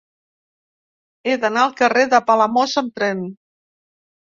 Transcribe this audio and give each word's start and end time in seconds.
He 1.31 1.35
d'anar 1.43 1.61
al 1.67 1.77
carrer 1.83 2.07
de 2.15 2.23
Palamós 2.31 2.77
amb 2.85 2.99
tren. 3.03 3.25